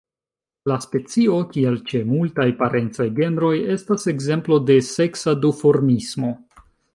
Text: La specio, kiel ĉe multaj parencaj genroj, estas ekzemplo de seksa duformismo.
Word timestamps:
La 0.69 0.75
specio, 0.85 1.35
kiel 1.51 1.77
ĉe 1.91 2.01
multaj 2.13 2.47
parencaj 2.61 3.07
genroj, 3.19 3.53
estas 3.75 4.07
ekzemplo 4.15 4.59
de 4.71 4.79
seksa 4.89 5.35
duformismo. 5.45 6.33